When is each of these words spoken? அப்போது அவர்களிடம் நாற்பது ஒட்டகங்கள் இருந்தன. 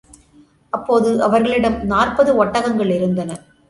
அப்போது 0.73 1.09
அவர்களிடம் 1.23 1.79
நாற்பது 1.85 2.33
ஒட்டகங்கள் 2.43 2.93
இருந்தன. 2.97 3.31